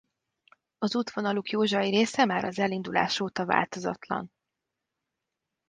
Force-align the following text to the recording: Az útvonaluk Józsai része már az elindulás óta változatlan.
Az 0.77 0.95
útvonaluk 0.95 1.49
Józsai 1.49 1.89
része 1.89 2.25
már 2.25 2.43
az 2.43 2.59
elindulás 2.59 3.19
óta 3.19 3.45
változatlan. 3.45 4.29